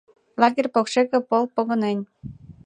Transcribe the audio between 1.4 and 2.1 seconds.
погынен.